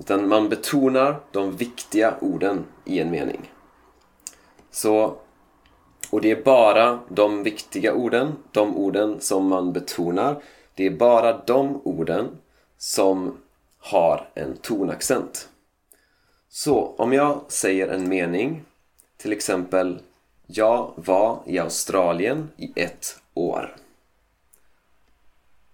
Utan 0.00 0.28
man 0.28 0.48
betonar 0.48 1.20
de 1.30 1.56
viktiga 1.56 2.14
orden 2.20 2.64
i 2.84 3.00
en 3.00 3.10
mening. 3.10 3.52
Så 4.70 5.16
och 6.10 6.20
det 6.20 6.30
är 6.30 6.42
bara 6.42 7.00
de 7.08 7.42
viktiga 7.42 7.94
orden, 7.94 8.32
de 8.52 8.76
orden 8.76 9.20
som 9.20 9.46
man 9.46 9.72
betonar, 9.72 10.42
det 10.74 10.86
är 10.86 10.90
bara 10.90 11.38
de 11.38 11.80
orden 11.84 12.28
som 12.78 13.36
har 13.78 14.28
en 14.34 14.56
tonaccent. 14.56 15.48
Så 16.48 16.94
om 16.98 17.12
jag 17.12 17.40
säger 17.48 17.88
en 17.88 18.08
mening, 18.08 18.64
till 19.16 19.32
exempel 19.32 19.98
Jag 20.46 20.92
var 20.96 21.42
i 21.46 21.58
Australien 21.58 22.48
i 22.56 22.72
ett 22.76 23.20
år. 23.34 23.76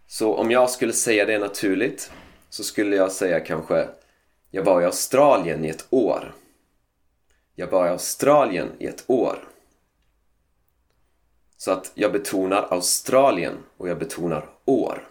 Så 0.06 0.34
om 0.34 0.50
jag 0.50 0.70
skulle 0.70 0.92
säga 0.92 1.24
det 1.24 1.38
naturligt 1.38 2.10
så 2.50 2.64
skulle 2.64 2.96
jag 2.96 3.12
säga 3.12 3.40
kanske 3.40 3.88
jag 4.50 4.64
var 4.64 4.82
i 4.82 4.84
Australien 4.84 5.64
i 5.64 5.68
ett 5.68 5.86
år. 5.90 6.34
Jag 7.54 7.66
var 7.66 7.86
i 7.86 7.90
Australien 7.90 8.72
i 8.78 8.86
ett 8.86 9.04
år. 9.06 9.48
Så 11.56 11.70
att 11.70 11.92
jag 11.94 12.12
betonar 12.12 12.66
Australien 12.70 13.54
och 13.76 13.88
jag 13.88 13.98
betonar 13.98 14.48
år. 14.64 15.08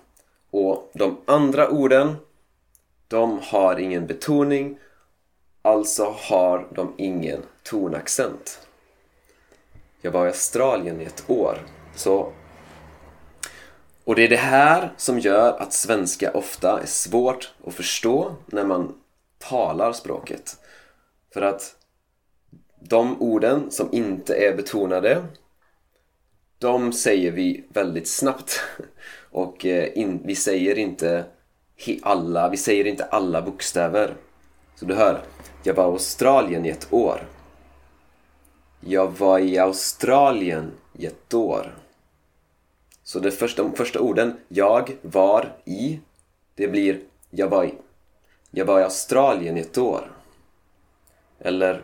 Och 0.50 0.92
de 0.94 1.18
andra 1.26 1.70
orden, 1.70 2.16
de 3.08 3.40
har 3.44 3.80
ingen 3.80 4.08
betoning, 4.08 4.80
alltså 5.62 6.16
har 6.18 6.68
de 6.72 6.94
ingen 6.98 7.42
tonaccent. 7.64 8.68
Jag 10.02 10.12
var 10.12 10.26
i 10.26 10.28
Australien 10.28 11.02
i 11.02 11.04
ett 11.04 11.24
år. 11.28 11.60
Så 11.96 12.34
och 14.06 14.16
det 14.16 14.24
är 14.24 14.30
det 14.30 14.36
här 14.36 14.94
som 14.98 15.20
gör 15.20 15.62
att 15.62 15.74
svenska 15.74 16.32
ofta 16.32 16.82
är 16.82 16.86
svårt 16.86 17.54
att 17.68 17.74
förstå 17.74 18.36
när 18.46 18.64
man 18.64 18.94
talar 19.50 19.94
språket. 19.94 20.60
För 21.34 21.42
att 21.42 21.76
de 22.80 23.22
orden 23.22 23.72
som 23.72 23.90
inte 23.92 24.36
är 24.36 24.56
betonade 24.56 25.24
de 26.58 26.94
säger 26.94 27.32
vi 27.32 27.64
väldigt 27.70 28.08
snabbt. 28.08 28.62
Och 29.32 29.66
eh, 29.66 29.98
in, 29.98 30.22
vi 30.26 30.36
säger 30.36 30.78
inte 30.78 31.26
alla, 32.02 32.50
vi 32.50 32.58
säger 32.58 32.88
inte 32.88 33.06
alla 33.06 33.42
bokstäver. 33.42 34.16
Så 34.76 34.86
du 34.86 34.94
hör, 34.94 35.22
jag 35.64 35.74
var 35.74 35.86
i 35.86 35.92
Australien 35.92 36.66
i 36.66 36.70
ett 36.70 36.88
år. 36.94 37.28
Jag 38.80 39.18
var 39.18 39.40
i 39.40 39.58
Australien 39.58 40.72
i 40.94 41.06
ett 41.06 41.34
år. 41.34 41.78
Så 43.04 43.20
de 43.20 43.32
första, 43.32 43.64
de 43.64 43.76
första 43.76 44.00
orden, 44.00 44.38
jag 44.48 44.98
var 45.02 45.56
i, 45.66 46.00
det 46.56 46.68
blir 46.68 47.00
jag 47.30 47.48
var 47.48 47.64
i. 47.64 47.74
Jag 48.58 48.66
var 48.66 48.80
i 48.80 48.84
Australien 48.84 49.58
i 49.58 49.62
ett 49.62 49.78
år. 49.78 50.12
Eller 51.40 51.82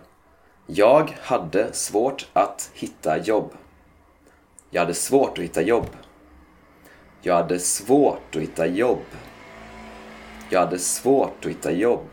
Jag 0.68 1.18
hade 1.22 1.74
svårt 1.74 2.30
att 2.34 2.72
hitta 2.74 3.18
jobb. 3.18 3.51
Jag 4.70 4.82
hade 4.82 4.94
svårt 4.94 5.38
att 5.38 5.44
hitta 5.44 5.62
jobb. 5.62 5.86
Jag 7.22 7.36
hade 7.36 7.60
svårt 7.60 8.36
att 8.36 8.42
hitta 8.42 8.68
jobb. 8.68 9.06
Jag 10.50 10.60
hade 10.60 10.80
svårt 10.80 11.46
att 11.46 11.51
hitta 11.51 11.72
jobb. 11.72 12.08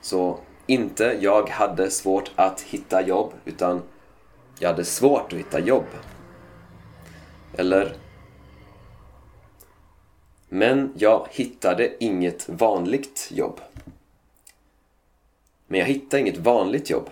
Så 0.00 0.38
inte 0.66 1.18
jag 1.20 1.48
hade 1.48 1.90
svårt 1.90 2.30
att 2.36 2.60
hitta 2.60 3.06
jobb, 3.06 3.32
utan 3.44 3.82
jag 4.58 4.68
hade 4.68 4.84
svårt 4.84 5.32
att 5.32 5.38
hitta 5.38 5.60
jobb. 5.60 5.86
Eller 7.52 7.96
men 10.48 10.92
jag 10.96 11.28
hittade 11.30 12.04
inget 12.04 12.48
vanligt 12.48 13.30
jobb. 13.34 13.60
Men 15.66 15.80
jag 15.80 15.86
hittade 15.86 16.20
inget 16.20 16.38
vanligt 16.38 16.90
jobb. 16.90 17.10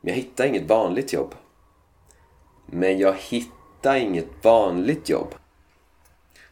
Men 0.00 0.14
jag 0.14 0.22
hittade 0.22 0.48
inget 0.48 0.68
vanligt 0.68 1.12
jobb. 1.12 1.34
Men 2.66 2.98
jag 2.98 3.14
hittade 3.14 4.00
inget 4.00 4.44
vanligt 4.44 5.08
jobb. 5.08 5.34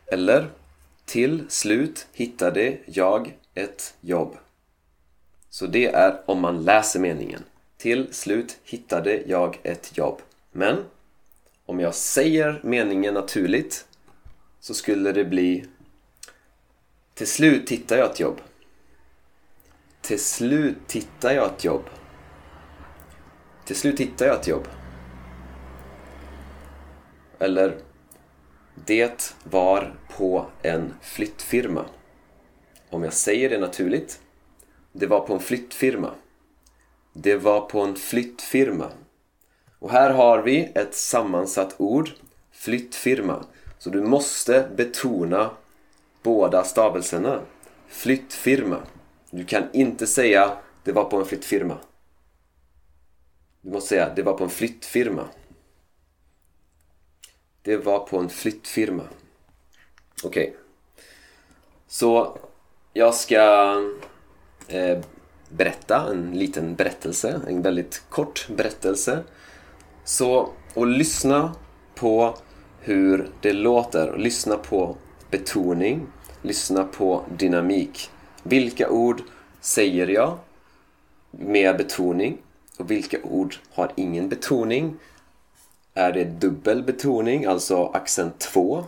Eller 0.07 0.51
Till 1.05 1.45
slut 1.49 2.07
hittade 2.13 2.79
jag 2.87 3.37
ett 3.55 3.95
jobb. 4.01 4.37
Så 5.49 5.67
det 5.67 5.87
är 5.87 6.21
om 6.27 6.41
man 6.41 6.63
läser 6.63 7.01
meningen. 7.01 7.45
Till 7.77 8.15
slut 8.15 8.59
hittade 8.65 9.23
jag 9.27 9.59
ett 9.63 9.99
jobb. 9.99 10.23
Men 10.53 10.85
om 11.67 11.81
jag 11.81 11.95
säger 11.95 12.61
meningen 12.65 13.15
naturligt 13.15 13.87
så 14.61 14.75
skulle 14.75 15.13
det 15.13 15.25
bli 15.25 15.65
Till 17.15 17.27
slut 17.27 17.71
hittade 17.71 18.01
jag 18.01 18.11
ett 18.11 18.21
jobb. 18.21 18.41
Till 20.01 20.21
slut 20.21 20.93
hittade 20.93 21.35
jag 21.35 21.47
ett 21.47 21.65
jobb. 21.65 21.85
Till 23.65 23.77
slut 23.77 24.01
hittar 24.01 24.27
jag 24.27 24.41
ett 24.41 24.47
jobb. 24.47 24.69
Eller 27.39 27.79
Det 28.75 29.35
var 29.45 29.95
på 30.09 30.47
en 30.63 30.95
flyttfirma. 31.03 31.85
Om 32.91 33.05
jag 33.05 33.13
säger 33.13 33.51
det 33.51 33.59
naturligt. 33.59 34.21
Det 34.93 35.07
var 35.07 35.21
på 35.21 35.35
en 35.35 35.41
flyttfirma. 35.41 36.15
Det 37.13 37.37
var 37.37 37.61
på 37.61 37.81
en 37.81 37.97
flyttfirma. 37.97 38.91
Och 39.79 39.91
här 39.91 40.11
har 40.11 40.43
vi 40.43 40.73
ett 40.75 40.95
sammansatt 40.95 41.75
ord. 41.79 42.11
Flyttfirma. 42.53 43.45
Så 43.81 43.91
du 43.91 44.01
måste 44.01 44.71
betona 44.77 45.51
båda 46.23 46.65
stavelserna. 46.65 47.41
Flyttfirma. 47.89 48.79
Du 49.31 49.45
kan 49.45 49.65
inte 49.73 50.07
säga 50.07 50.57
det 50.85 50.93
var 50.93 51.05
på 51.05 51.17
en 51.17 51.25
flyttfirma. 51.25 51.79
Du 53.61 53.71
måste 53.71 53.89
säga 53.89 54.13
det 54.17 54.23
var 54.23 54.33
på 54.33 54.45
en 54.45 54.51
flyttfirma. 54.51 55.29
Det 57.63 57.77
var 57.77 57.99
på 57.99 58.19
en 58.19 58.29
flyttfirma. 58.29 59.03
Okej. 60.25 60.49
Okay. 60.49 60.61
Så 61.87 62.39
jag 62.93 63.15
ska 63.15 63.75
eh, 64.69 64.99
berätta 65.49 66.11
en 66.11 66.39
liten 66.39 66.75
berättelse, 66.75 67.41
en 67.49 67.63
väldigt 67.63 68.03
kort 68.09 68.49
berättelse. 68.49 69.25
Så, 70.05 70.53
och 70.75 70.87
lyssna 70.87 71.55
på 71.95 72.37
hur 72.81 73.29
det 73.41 73.53
låter. 73.53 74.17
Lyssna 74.19 74.57
på 74.57 74.97
betoning. 75.31 76.07
Lyssna 76.43 76.85
på 76.85 77.25
dynamik. 77.39 78.11
Vilka 78.43 78.89
ord 78.89 79.23
säger 79.61 80.07
jag 80.07 80.39
med 81.31 81.77
betoning? 81.77 82.39
Och 82.79 82.91
vilka 82.91 83.17
ord 83.23 83.57
har 83.75 83.93
ingen 83.97 84.29
betoning? 84.29 84.97
Är 85.95 86.13
det 86.13 86.25
dubbel 86.25 86.83
betoning, 86.83 87.45
alltså 87.45 87.87
accent 87.87 88.39
2? 88.39 88.85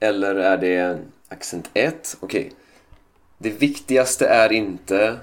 Eller 0.00 0.34
är 0.34 0.58
det 0.58 0.98
accent 1.28 1.70
1? 1.74 2.16
Okej. 2.20 2.40
Okay. 2.40 2.50
Det 3.38 3.50
viktigaste 3.50 4.26
är 4.26 4.52
inte 4.52 5.18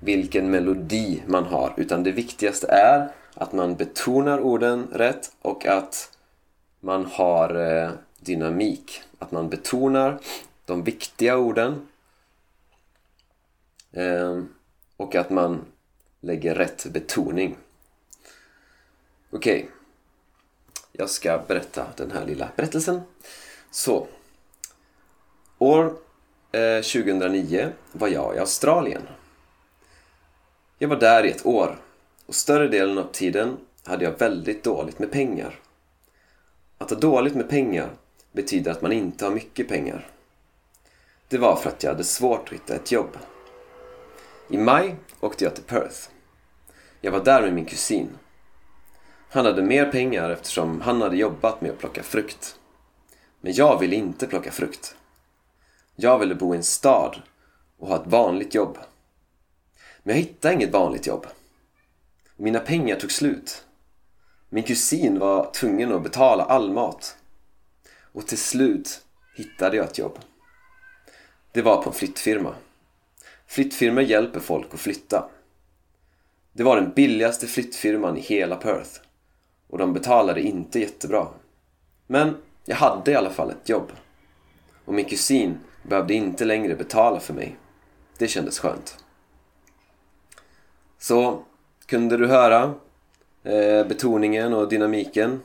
vilken 0.00 0.50
melodi 0.50 1.22
man 1.26 1.44
har, 1.44 1.74
utan 1.76 2.02
det 2.02 2.12
viktigaste 2.12 2.66
är 2.66 3.08
att 3.34 3.52
man 3.52 3.74
betonar 3.74 4.40
orden 4.40 4.88
rätt 4.92 5.32
och 5.42 5.66
att 5.66 6.15
man 6.86 7.04
har 7.04 7.54
eh, 7.54 7.90
dynamik. 8.20 9.02
Att 9.18 9.32
man 9.32 9.48
betonar 9.48 10.20
de 10.64 10.84
viktiga 10.84 11.36
orden 11.36 11.88
eh, 13.92 14.42
och 14.96 15.14
att 15.14 15.30
man 15.30 15.64
lägger 16.20 16.54
rätt 16.54 16.86
betoning. 16.86 17.56
Okej, 19.30 19.58
okay. 19.58 19.70
jag 20.92 21.10
ska 21.10 21.40
berätta 21.48 21.86
den 21.96 22.10
här 22.10 22.24
lilla 22.24 22.48
berättelsen. 22.56 23.00
Så, 23.70 24.06
år 25.58 25.84
eh, 26.52 26.82
2009 26.82 27.72
var 27.92 28.08
jag 28.08 28.36
i 28.36 28.38
Australien. 28.38 29.02
Jag 30.78 30.88
var 30.88 30.96
där 30.96 31.24
i 31.24 31.30
ett 31.30 31.46
år 31.46 31.78
och 32.26 32.34
större 32.34 32.68
delen 32.68 32.98
av 32.98 33.12
tiden 33.12 33.56
hade 33.84 34.04
jag 34.04 34.18
väldigt 34.18 34.64
dåligt 34.64 34.98
med 34.98 35.10
pengar. 35.10 35.60
Att 36.78 36.90
ha 36.90 36.96
dåligt 36.96 37.34
med 37.34 37.48
pengar 37.48 37.90
betyder 38.32 38.70
att 38.70 38.82
man 38.82 38.92
inte 38.92 39.24
har 39.24 39.32
mycket 39.32 39.68
pengar. 39.68 40.10
Det 41.28 41.38
var 41.38 41.56
för 41.56 41.70
att 41.70 41.82
jag 41.82 41.90
hade 41.90 42.04
svårt 42.04 42.48
att 42.48 42.52
hitta 42.52 42.74
ett 42.74 42.92
jobb. 42.92 43.18
I 44.48 44.58
maj 44.58 44.96
åkte 45.20 45.44
jag 45.44 45.54
till 45.54 45.64
Perth. 45.64 46.08
Jag 47.00 47.12
var 47.12 47.24
där 47.24 47.42
med 47.42 47.54
min 47.54 47.64
kusin. 47.64 48.08
Han 49.28 49.46
hade 49.46 49.62
mer 49.62 49.92
pengar 49.92 50.30
eftersom 50.30 50.80
han 50.80 51.02
hade 51.02 51.16
jobbat 51.16 51.60
med 51.60 51.70
att 51.70 51.78
plocka 51.78 52.02
frukt. 52.02 52.58
Men 53.40 53.52
jag 53.52 53.78
ville 53.78 53.96
inte 53.96 54.26
plocka 54.26 54.50
frukt. 54.50 54.96
Jag 55.96 56.18
ville 56.18 56.34
bo 56.34 56.54
i 56.54 56.56
en 56.56 56.64
stad 56.64 57.22
och 57.78 57.88
ha 57.88 57.96
ett 57.96 58.06
vanligt 58.06 58.54
jobb. 58.54 58.78
Men 60.02 60.16
jag 60.16 60.22
hittade 60.22 60.54
inget 60.54 60.72
vanligt 60.72 61.06
jobb. 61.06 61.26
Mina 62.36 62.58
pengar 62.60 62.96
tog 62.96 63.12
slut. 63.12 63.65
Min 64.56 64.64
kusin 64.64 65.18
var 65.18 65.50
tvungen 65.52 65.92
att 65.92 66.02
betala 66.02 66.44
all 66.44 66.72
mat. 66.72 67.16
Och 68.12 68.26
till 68.26 68.38
slut 68.38 69.04
hittade 69.36 69.76
jag 69.76 69.86
ett 69.86 69.98
jobb. 69.98 70.18
Det 71.52 71.62
var 71.62 71.82
på 71.82 71.90
en 71.90 71.94
flyttfirma. 71.94 72.54
Flyttfirmor 73.46 74.02
hjälper 74.02 74.40
folk 74.40 74.74
att 74.74 74.80
flytta. 74.80 75.28
Det 76.52 76.62
var 76.62 76.76
den 76.76 76.92
billigaste 76.92 77.46
flyttfirman 77.46 78.16
i 78.16 78.20
hela 78.20 78.56
Perth. 78.56 78.90
Och 79.68 79.78
de 79.78 79.92
betalade 79.92 80.40
inte 80.40 80.80
jättebra. 80.80 81.28
Men 82.06 82.36
jag 82.64 82.76
hade 82.76 83.10
i 83.10 83.14
alla 83.14 83.30
fall 83.30 83.50
ett 83.50 83.68
jobb. 83.68 83.92
Och 84.84 84.94
min 84.94 85.04
kusin 85.04 85.58
behövde 85.82 86.14
inte 86.14 86.44
längre 86.44 86.74
betala 86.74 87.20
för 87.20 87.34
mig. 87.34 87.56
Det 88.18 88.28
kändes 88.28 88.58
skönt. 88.58 89.04
Så, 90.98 91.42
kunde 91.86 92.16
du 92.16 92.26
höra 92.26 92.74
eh, 93.46 93.86
betoningen 93.86 94.54
och 94.54 94.68
dynamiken? 94.68 95.40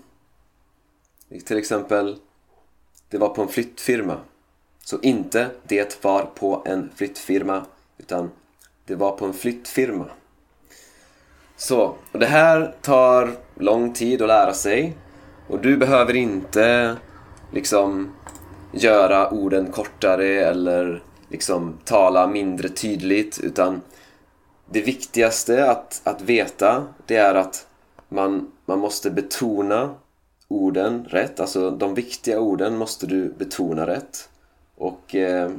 Till 1.46 1.58
exempel, 1.58 2.18
det 3.10 3.18
var 3.18 3.30
på 3.30 3.42
en 3.42 3.48
flyttfirma. 3.48 4.18
Så 4.84 5.00
inte 5.02 5.50
det 5.68 6.04
var 6.04 6.26
på 6.26 6.64
en 6.66 6.90
flyttfirma, 6.96 7.66
utan 7.98 8.32
det 8.86 8.96
var 8.96 9.12
på 9.12 9.26
en 9.26 9.34
flyttfirma. 9.34 10.06
Så, 11.56 11.96
och 12.12 12.20
det 12.20 12.26
här 12.26 12.76
tar 12.82 13.32
lång 13.56 13.94
tid 13.94 14.22
att 14.22 14.28
lära 14.28 14.54
sig. 14.54 14.98
Och 15.48 15.60
du 15.60 15.78
behöver 15.78 16.16
inte 16.16 16.96
liksom 17.52 18.12
göra 18.72 19.30
orden 19.30 19.72
kortare 19.72 20.46
eller 20.46 21.04
liksom 21.30 21.78
tala 21.86 22.28
mindre 22.28 22.70
tydligt 22.70 23.40
utan 23.40 23.82
det 24.70 24.82
viktigaste 24.82 25.72
att, 25.72 26.02
att 26.04 26.22
veta 26.22 26.88
det 27.06 27.16
är 27.16 27.36
att 27.36 27.68
man, 28.12 28.52
man 28.66 28.80
måste 28.80 29.12
betona 29.12 29.96
orden 30.48 31.06
rätt, 31.10 31.40
alltså 31.40 31.72
de 31.72 31.94
viktiga 31.94 32.40
orden 32.40 32.78
måste 32.78 33.08
du 33.08 33.30
betona 33.30 33.88
rätt 33.88 34.30
och 34.76 35.16
eh, 35.16 35.52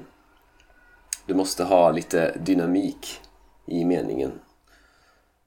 du 1.27 1.35
måste 1.35 1.65
ha 1.65 1.91
lite 1.91 2.39
dynamik 2.39 3.21
i 3.67 3.85
meningen. 3.85 4.33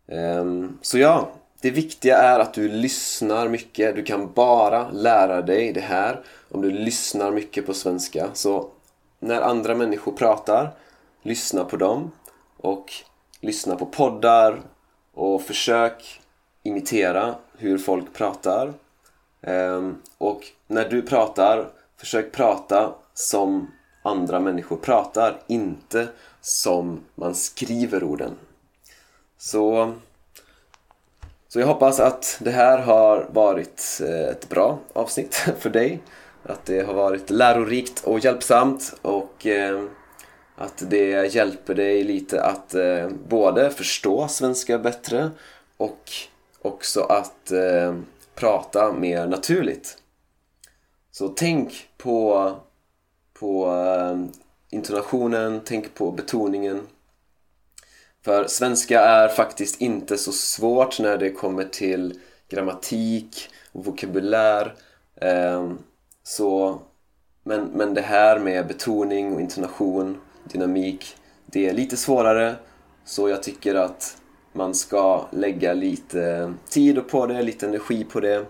Um, 0.07 0.77
så 0.81 0.97
ja, 0.97 1.31
det 1.61 1.71
viktiga 1.71 2.17
är 2.17 2.39
att 2.39 2.53
du 2.53 2.69
lyssnar 2.69 3.47
mycket. 3.47 3.95
Du 3.95 4.03
kan 4.03 4.33
bara 4.33 4.89
lära 4.89 5.41
dig 5.41 5.73
det 5.73 5.81
här 5.81 6.23
om 6.51 6.61
du 6.61 6.71
lyssnar 6.71 7.31
mycket 7.31 7.65
på 7.65 7.73
svenska. 7.73 8.29
Så 8.33 8.69
när 9.19 9.41
andra 9.41 9.75
människor 9.75 10.11
pratar, 10.11 10.71
lyssna 11.21 11.63
på 11.63 11.77
dem 11.77 12.11
och 12.57 12.93
lyssna 13.39 13.75
på 13.75 13.85
poddar 13.85 14.61
och 15.13 15.41
försök 15.41 16.21
imitera 16.65 17.35
hur 17.57 17.77
folk 17.77 18.13
pratar. 18.13 18.73
Ehm, 19.41 20.01
och 20.17 20.47
när 20.67 20.89
du 20.89 21.01
pratar, 21.01 21.69
försök 21.97 22.31
prata 22.31 22.93
som 23.13 23.71
andra 24.03 24.39
människor 24.39 24.77
pratar, 24.77 25.41
inte 25.47 26.07
som 26.41 26.99
man 27.15 27.35
skriver 27.35 28.03
orden. 28.03 28.31
Så, 29.37 29.93
så 31.47 31.59
jag 31.59 31.67
hoppas 31.67 31.99
att 31.99 32.37
det 32.41 32.51
här 32.51 32.77
har 32.77 33.27
varit 33.31 34.01
eh, 34.03 34.29
ett 34.29 34.49
bra 34.49 34.79
avsnitt 34.93 35.35
för 35.59 35.69
dig. 35.69 35.99
Att 36.43 36.65
det 36.65 36.81
har 36.81 36.93
varit 36.93 37.29
lärorikt 37.29 38.03
och 38.03 38.19
hjälpsamt 38.19 38.95
och 39.01 39.47
eh, 39.47 39.83
att 40.55 40.83
det 40.89 41.35
hjälper 41.35 41.75
dig 41.75 42.03
lite 42.03 42.43
att 42.43 42.73
eh, 42.75 43.09
både 43.27 43.69
förstå 43.69 44.27
svenska 44.27 44.79
bättre 44.79 45.29
och 45.77 46.11
också 46.65 47.01
att 47.01 47.51
eh, 47.51 47.95
prata 48.35 48.93
mer 48.93 49.27
naturligt. 49.27 49.97
Så 51.11 51.27
tänk 51.27 51.89
på, 51.97 52.51
på 53.33 53.67
eh, 53.67 54.25
intonationen, 54.69 55.61
tänk 55.65 55.93
på 55.93 56.11
betoningen. 56.11 56.81
För 58.25 58.47
svenska 58.47 59.01
är 59.01 59.27
faktiskt 59.27 59.81
inte 59.81 60.17
så 60.17 60.31
svårt 60.31 60.99
när 60.99 61.17
det 61.17 61.29
kommer 61.29 61.63
till 61.63 62.19
grammatik 62.49 63.49
och 63.71 63.85
vokabulär. 63.85 64.75
Eh, 65.15 65.71
så, 66.23 66.81
men, 67.43 67.65
men 67.65 67.93
det 67.93 68.01
här 68.01 68.39
med 68.39 68.67
betoning 68.67 69.33
och 69.33 69.41
intonation, 69.41 70.21
dynamik, 70.43 71.15
det 71.45 71.69
är 71.69 71.73
lite 71.73 71.97
svårare. 71.97 72.55
Så 73.05 73.29
jag 73.29 73.43
tycker 73.43 73.75
att 73.75 74.17
man 74.55 74.75
ska 74.75 75.27
lägga 75.31 75.73
lite 75.73 76.53
tid 76.69 77.07
på 77.07 77.25
det, 77.25 77.41
lite 77.41 77.65
energi 77.65 78.03
på 78.03 78.19
det. 78.19 78.45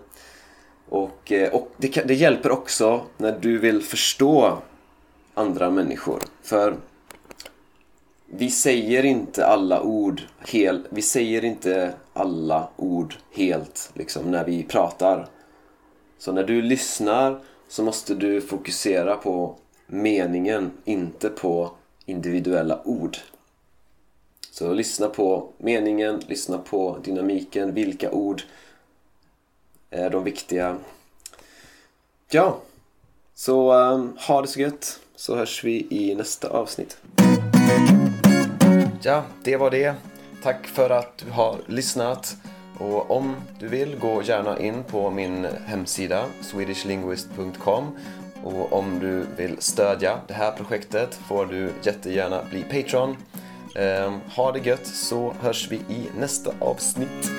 Och, 0.88 1.32
eh, 1.32 1.54
och 1.54 1.72
det, 1.76 1.88
det 1.88 2.14
hjälper 2.14 2.50
också 2.50 3.04
när 3.16 3.38
du 3.40 3.58
vill 3.58 3.82
förstå 3.82 4.58
andra 5.34 5.70
människor. 5.70 6.22
För 6.42 6.76
vi 8.26 8.50
säger 8.50 9.04
inte 9.04 9.46
alla 9.46 9.82
ord 9.82 10.22
helt, 10.38 10.84
vi 10.90 11.02
säger 11.02 11.44
inte 11.44 11.94
alla 12.12 12.68
ord 12.76 13.14
helt 13.32 13.90
liksom 13.94 14.30
när 14.30 14.44
vi 14.44 14.62
pratar. 14.62 15.28
Så 16.18 16.32
när 16.32 16.44
du 16.44 16.62
lyssnar 16.62 17.40
så 17.68 17.82
måste 17.82 18.14
du 18.14 18.40
fokusera 18.40 19.16
på 19.16 19.54
meningen, 19.86 20.70
inte 20.84 21.28
på 21.28 21.70
individuella 22.06 22.80
ord. 22.84 23.16
Så 24.58 24.72
lyssna 24.72 25.08
på 25.08 25.48
meningen, 25.58 26.22
lyssna 26.26 26.58
på 26.58 26.98
dynamiken, 27.04 27.74
vilka 27.74 28.10
ord 28.10 28.42
är 29.90 30.10
de 30.10 30.24
viktiga. 30.24 30.76
Ja, 32.30 32.58
så 33.34 33.72
um, 33.74 34.16
ha 34.28 34.42
det 34.42 34.48
så 34.48 34.60
gött 34.60 35.00
så 35.16 35.36
hörs 35.36 35.64
vi 35.64 35.86
i 35.90 36.14
nästa 36.14 36.48
avsnitt. 36.48 36.98
Ja, 39.02 39.22
det 39.44 39.56
var 39.56 39.70
det. 39.70 39.94
Tack 40.42 40.66
för 40.66 40.90
att 40.90 41.18
du 41.18 41.30
har 41.30 41.58
lyssnat. 41.66 42.36
Och 42.78 43.10
om 43.10 43.36
du 43.60 43.68
vill, 43.68 43.98
gå 43.98 44.22
gärna 44.22 44.58
in 44.58 44.84
på 44.84 45.10
min 45.10 45.44
hemsida 45.66 46.24
swedishlinguist.com 46.42 47.98
och 48.44 48.72
om 48.72 48.98
du 48.98 49.26
vill 49.36 49.56
stödja 49.58 50.20
det 50.28 50.34
här 50.34 50.52
projektet 50.52 51.14
får 51.14 51.46
du 51.46 51.72
jättegärna 51.82 52.44
bli 52.50 52.62
Patreon. 52.62 53.16
Ehm, 53.74 54.20
ha 54.36 54.52
det 54.52 54.58
gött 54.66 54.86
så 54.86 55.34
hörs 55.40 55.68
vi 55.70 55.76
i 55.76 56.08
nästa 56.18 56.50
avsnitt. 56.60 57.30